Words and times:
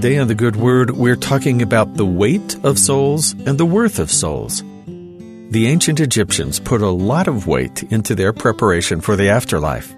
Today 0.00 0.16
on 0.16 0.28
The 0.28 0.34
Good 0.34 0.56
Word, 0.56 0.92
we're 0.92 1.14
talking 1.14 1.60
about 1.60 1.92
the 1.92 2.06
weight 2.06 2.56
of 2.64 2.78
souls 2.78 3.32
and 3.32 3.58
the 3.58 3.66
worth 3.66 3.98
of 3.98 4.10
souls. 4.10 4.64
The 4.86 5.66
ancient 5.66 6.00
Egyptians 6.00 6.58
put 6.58 6.80
a 6.80 6.88
lot 6.88 7.28
of 7.28 7.46
weight 7.46 7.82
into 7.92 8.14
their 8.14 8.32
preparation 8.32 9.02
for 9.02 9.14
the 9.14 9.28
afterlife. 9.28 9.94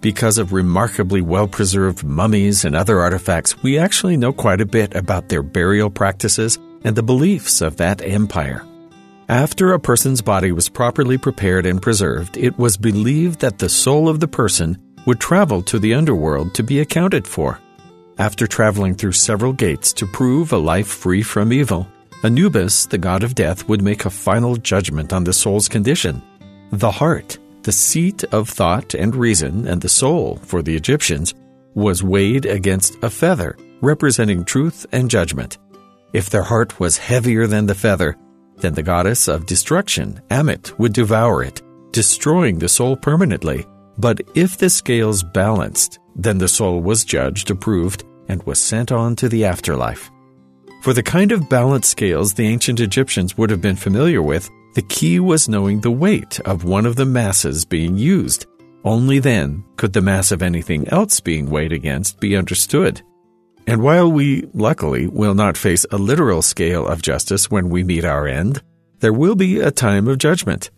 Because 0.00 0.38
of 0.38 0.52
remarkably 0.52 1.20
well 1.22 1.46
preserved 1.46 2.02
mummies 2.02 2.64
and 2.64 2.74
other 2.74 2.98
artifacts, 2.98 3.62
we 3.62 3.78
actually 3.78 4.16
know 4.16 4.32
quite 4.32 4.60
a 4.60 4.66
bit 4.66 4.96
about 4.96 5.28
their 5.28 5.44
burial 5.44 5.90
practices 5.90 6.58
and 6.82 6.96
the 6.96 7.04
beliefs 7.04 7.60
of 7.60 7.76
that 7.76 8.02
empire. 8.02 8.66
After 9.28 9.72
a 9.72 9.78
person's 9.78 10.22
body 10.22 10.50
was 10.50 10.68
properly 10.68 11.18
prepared 11.18 11.66
and 11.66 11.80
preserved, 11.80 12.36
it 12.36 12.58
was 12.58 12.76
believed 12.76 13.38
that 13.42 13.60
the 13.60 13.68
soul 13.68 14.08
of 14.08 14.18
the 14.18 14.26
person 14.26 14.76
would 15.06 15.20
travel 15.20 15.62
to 15.62 15.78
the 15.78 15.94
underworld 15.94 16.52
to 16.54 16.64
be 16.64 16.80
accounted 16.80 17.28
for. 17.28 17.60
After 18.18 18.46
traveling 18.46 18.94
through 18.94 19.12
several 19.12 19.52
gates 19.52 19.92
to 19.94 20.06
prove 20.06 20.52
a 20.52 20.56
life 20.56 20.88
free 20.88 21.22
from 21.22 21.52
evil, 21.52 21.86
Anubis, 22.22 22.86
the 22.86 22.96
god 22.96 23.22
of 23.22 23.34
death, 23.34 23.68
would 23.68 23.82
make 23.82 24.06
a 24.06 24.10
final 24.10 24.56
judgment 24.56 25.12
on 25.12 25.22
the 25.22 25.34
soul's 25.34 25.68
condition. 25.68 26.22
The 26.72 26.90
heart, 26.90 27.38
the 27.62 27.72
seat 27.72 28.24
of 28.32 28.48
thought 28.48 28.94
and 28.94 29.14
reason, 29.14 29.68
and 29.68 29.82
the 29.82 29.90
soul, 29.90 30.36
for 30.42 30.62
the 30.62 30.74
Egyptians, 30.74 31.34
was 31.74 32.02
weighed 32.02 32.46
against 32.46 32.96
a 33.02 33.10
feather, 33.10 33.54
representing 33.82 34.44
truth 34.44 34.86
and 34.92 35.10
judgment. 35.10 35.58
If 36.14 36.30
their 36.30 36.42
heart 36.42 36.80
was 36.80 36.96
heavier 36.96 37.46
than 37.46 37.66
the 37.66 37.74
feather, 37.74 38.16
then 38.56 38.72
the 38.72 38.82
goddess 38.82 39.28
of 39.28 39.44
destruction, 39.44 40.22
Ammit, 40.30 40.78
would 40.78 40.94
devour 40.94 41.42
it, 41.42 41.60
destroying 41.92 42.58
the 42.58 42.68
soul 42.68 42.96
permanently. 42.96 43.66
But 43.98 44.22
if 44.34 44.56
the 44.56 44.70
scales 44.70 45.22
balanced, 45.22 45.98
then 46.16 46.38
the 46.38 46.48
soul 46.48 46.80
was 46.80 47.04
judged, 47.04 47.50
approved, 47.50 48.04
and 48.28 48.42
was 48.44 48.58
sent 48.58 48.92
on 48.92 49.16
to 49.16 49.28
the 49.28 49.44
afterlife. 49.44 50.10
For 50.82 50.92
the 50.92 51.02
kind 51.02 51.32
of 51.32 51.48
balance 51.48 51.88
scales 51.88 52.34
the 52.34 52.46
ancient 52.46 52.80
Egyptians 52.80 53.36
would 53.36 53.50
have 53.50 53.60
been 53.60 53.76
familiar 53.76 54.22
with, 54.22 54.48
the 54.74 54.82
key 54.82 55.18
was 55.20 55.48
knowing 55.48 55.80
the 55.80 55.90
weight 55.90 56.38
of 56.40 56.64
one 56.64 56.86
of 56.86 56.96
the 56.96 57.06
masses 57.06 57.64
being 57.64 57.96
used. 57.96 58.46
Only 58.84 59.18
then 59.18 59.64
could 59.76 59.92
the 59.92 60.00
mass 60.00 60.30
of 60.30 60.42
anything 60.42 60.86
else 60.88 61.18
being 61.18 61.50
weighed 61.50 61.72
against 61.72 62.20
be 62.20 62.36
understood. 62.36 63.02
And 63.66 63.82
while 63.82 64.12
we, 64.12 64.44
luckily, 64.54 65.08
will 65.08 65.34
not 65.34 65.56
face 65.56 65.84
a 65.90 65.98
literal 65.98 66.40
scale 66.40 66.86
of 66.86 67.02
justice 67.02 67.50
when 67.50 67.68
we 67.68 67.82
meet 67.82 68.04
our 68.04 68.28
end, 68.28 68.62
there 69.00 69.12
will 69.12 69.34
be 69.34 69.60
a 69.60 69.72
time 69.72 70.06
of 70.06 70.18
judgment. 70.18 70.70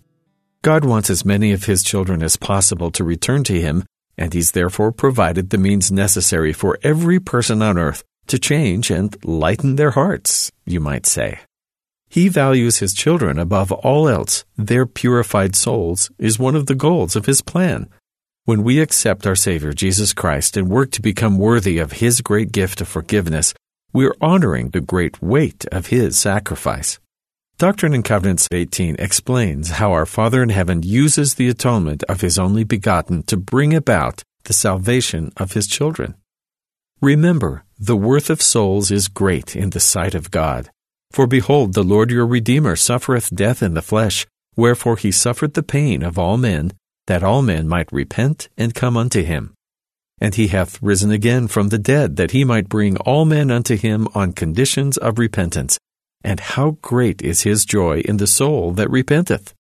God 0.62 0.84
wants 0.84 1.10
as 1.10 1.24
many 1.24 1.52
of 1.52 1.64
His 1.64 1.82
children 1.82 2.22
as 2.22 2.36
possible 2.36 2.90
to 2.92 3.04
return 3.04 3.44
to 3.44 3.60
Him 3.60 3.84
and 4.18 4.34
he's 4.34 4.50
therefore 4.50 4.92
provided 4.92 5.50
the 5.50 5.58
means 5.58 5.90
necessary 5.92 6.52
for 6.52 6.78
every 6.82 7.20
person 7.20 7.62
on 7.62 7.78
earth 7.78 8.02
to 8.26 8.38
change 8.38 8.90
and 8.90 9.16
lighten 9.24 9.76
their 9.76 9.92
hearts, 9.92 10.50
you 10.66 10.80
might 10.80 11.06
say. 11.06 11.38
He 12.10 12.28
values 12.28 12.78
his 12.78 12.94
children 12.94 13.38
above 13.38 13.70
all 13.70 14.08
else. 14.08 14.44
Their 14.56 14.86
purified 14.86 15.54
souls 15.54 16.10
is 16.18 16.38
one 16.38 16.56
of 16.56 16.66
the 16.66 16.74
goals 16.74 17.16
of 17.16 17.26
his 17.26 17.42
plan. 17.42 17.88
When 18.44 18.62
we 18.62 18.80
accept 18.80 19.26
our 19.26 19.36
Savior, 19.36 19.72
Jesus 19.72 20.14
Christ, 20.14 20.56
and 20.56 20.70
work 20.70 20.90
to 20.92 21.02
become 21.02 21.38
worthy 21.38 21.78
of 21.78 21.92
his 21.92 22.22
great 22.22 22.50
gift 22.50 22.80
of 22.80 22.88
forgiveness, 22.88 23.52
we 23.92 24.06
are 24.06 24.16
honoring 24.20 24.70
the 24.70 24.80
great 24.80 25.22
weight 25.22 25.66
of 25.66 25.88
his 25.88 26.18
sacrifice. 26.18 26.98
Doctrine 27.58 27.92
and 27.92 28.04
Covenants 28.04 28.46
18 28.52 28.94
explains 29.00 29.70
how 29.70 29.90
our 29.90 30.06
Father 30.06 30.44
in 30.44 30.48
heaven 30.48 30.80
uses 30.84 31.34
the 31.34 31.48
atonement 31.48 32.04
of 32.04 32.20
His 32.20 32.38
only 32.38 32.62
begotten 32.62 33.24
to 33.24 33.36
bring 33.36 33.74
about 33.74 34.22
the 34.44 34.52
salvation 34.52 35.32
of 35.36 35.54
His 35.54 35.66
children. 35.66 36.14
Remember, 37.02 37.64
the 37.76 37.96
worth 37.96 38.30
of 38.30 38.40
souls 38.40 38.92
is 38.92 39.08
great 39.08 39.56
in 39.56 39.70
the 39.70 39.80
sight 39.80 40.14
of 40.14 40.30
God. 40.30 40.70
For 41.10 41.26
behold, 41.26 41.74
the 41.74 41.82
Lord 41.82 42.12
your 42.12 42.28
Redeemer 42.28 42.76
suffereth 42.76 43.34
death 43.34 43.60
in 43.60 43.74
the 43.74 43.82
flesh, 43.82 44.24
wherefore 44.54 44.96
he 44.96 45.10
suffered 45.10 45.54
the 45.54 45.64
pain 45.64 46.04
of 46.04 46.16
all 46.16 46.36
men, 46.36 46.74
that 47.08 47.24
all 47.24 47.42
men 47.42 47.66
might 47.66 47.90
repent 47.90 48.48
and 48.56 48.72
come 48.72 48.96
unto 48.96 49.24
him. 49.24 49.52
And 50.20 50.36
he 50.36 50.46
hath 50.46 50.80
risen 50.80 51.10
again 51.10 51.48
from 51.48 51.70
the 51.70 51.78
dead, 51.78 52.14
that 52.18 52.30
he 52.30 52.44
might 52.44 52.68
bring 52.68 52.98
all 52.98 53.24
men 53.24 53.50
unto 53.50 53.76
him 53.76 54.06
on 54.14 54.32
conditions 54.32 54.96
of 54.96 55.18
repentance 55.18 55.76
and 56.24 56.40
how 56.40 56.72
great 56.82 57.22
is 57.22 57.42
his 57.42 57.64
joy 57.64 58.00
in 58.00 58.16
the 58.16 58.26
soul 58.26 58.72
that 58.72 58.90
repenteth. 58.90 59.54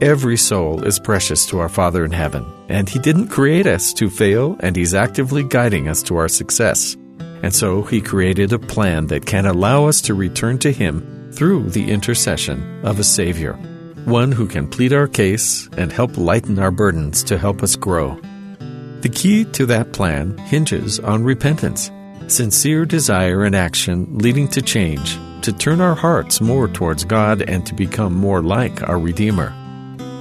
Every 0.00 0.36
soul 0.36 0.84
is 0.84 0.98
precious 0.98 1.46
to 1.46 1.60
our 1.60 1.68
Father 1.68 2.04
in 2.04 2.12
heaven, 2.12 2.44
and 2.68 2.88
he 2.88 2.98
didn't 2.98 3.28
create 3.28 3.66
us 3.66 3.92
to 3.94 4.10
fail, 4.10 4.56
and 4.60 4.76
he's 4.76 4.92
actively 4.92 5.44
guiding 5.44 5.88
us 5.88 6.02
to 6.04 6.16
our 6.16 6.28
success. 6.28 6.96
And 7.42 7.54
so 7.54 7.82
he 7.82 8.00
created 8.00 8.52
a 8.52 8.58
plan 8.58 9.06
that 9.06 9.24
can 9.24 9.46
allow 9.46 9.86
us 9.86 10.00
to 10.02 10.14
return 10.14 10.58
to 10.58 10.72
him 10.72 11.30
through 11.32 11.70
the 11.70 11.90
intercession 11.90 12.84
of 12.84 12.98
a 12.98 13.04
Savior, 13.04 13.54
one 14.04 14.32
who 14.32 14.46
can 14.46 14.68
plead 14.68 14.92
our 14.92 15.08
case 15.08 15.68
and 15.76 15.92
help 15.92 16.16
lighten 16.16 16.58
our 16.58 16.70
burdens 16.70 17.22
to 17.24 17.38
help 17.38 17.62
us 17.62 17.76
grow. 17.76 18.18
The 19.00 19.12
key 19.12 19.44
to 19.52 19.66
that 19.66 19.92
plan 19.92 20.38
hinges 20.38 20.98
on 21.00 21.24
repentance 21.24 21.90
sincere 22.28 22.84
desire 22.84 23.44
and 23.44 23.54
action 23.54 24.18
leading 24.18 24.48
to 24.48 24.62
change, 24.62 25.18
to 25.42 25.52
turn 25.52 25.80
our 25.80 25.94
hearts 25.94 26.40
more 26.40 26.68
towards 26.68 27.04
God 27.04 27.42
and 27.42 27.66
to 27.66 27.74
become 27.74 28.14
more 28.14 28.42
like 28.42 28.82
our 28.88 28.98
Redeemer. 28.98 29.52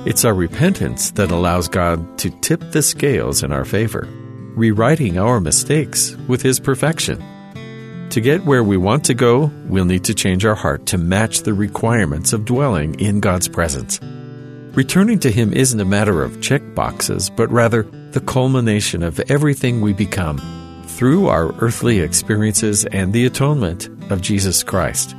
It's 0.05 0.25
our 0.25 0.33
repentance 0.33 1.11
that 1.11 1.31
allows 1.31 1.67
God 1.67 2.17
to 2.19 2.29
tip 2.29 2.59
the 2.71 2.81
scales 2.81 3.43
in 3.43 3.51
our 3.51 3.65
favor, 3.65 4.07
rewriting 4.55 5.17
our 5.17 5.39
mistakes 5.39 6.15
with 6.27 6.41
His 6.41 6.59
perfection. 6.59 7.23
To 8.09 8.21
get 8.21 8.43
where 8.43 8.63
we 8.63 8.77
want 8.77 9.05
to 9.05 9.13
go, 9.13 9.51
we'll 9.67 9.85
need 9.85 10.03
to 10.05 10.13
change 10.13 10.45
our 10.45 10.55
heart 10.55 10.85
to 10.87 10.97
match 10.97 11.41
the 11.41 11.53
requirements 11.53 12.33
of 12.33 12.45
dwelling 12.45 12.99
in 12.99 13.21
God's 13.21 13.47
presence. 13.47 13.99
Returning 14.75 15.19
to 15.19 15.31
Him 15.31 15.53
isn't 15.53 15.79
a 15.79 15.85
matter 15.85 16.21
of 16.21 16.41
check 16.41 16.61
boxes, 16.75 17.29
but 17.29 17.49
rather 17.49 17.83
the 18.11 18.21
culmination 18.21 19.03
of 19.03 19.19
everything 19.29 19.81
we 19.81 19.93
become 19.93 20.62
through 20.85 21.27
our 21.27 21.53
earthly 21.59 21.99
experiences 21.99 22.85
and 22.85 23.11
the 23.11 23.25
atonement 23.25 23.89
of 24.11 24.21
Jesus 24.21 24.63
Christ. 24.63 25.16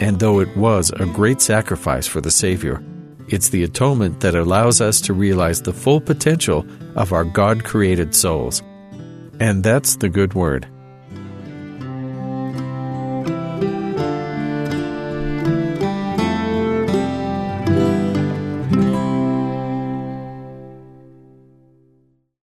And 0.00 0.18
though 0.18 0.40
it 0.40 0.56
was 0.56 0.90
a 0.90 1.06
great 1.06 1.40
sacrifice 1.40 2.06
for 2.06 2.20
the 2.20 2.30
Savior, 2.30 2.82
it's 3.28 3.50
the 3.50 3.62
atonement 3.62 4.20
that 4.20 4.34
allows 4.34 4.80
us 4.80 5.00
to 5.02 5.14
realize 5.14 5.62
the 5.62 5.72
full 5.72 6.00
potential 6.00 6.66
of 6.96 7.12
our 7.12 7.24
God 7.24 7.64
created 7.64 8.14
souls. 8.14 8.62
And 9.40 9.64
that's 9.64 9.96
the 9.96 10.08
good 10.08 10.34
word. 10.34 10.66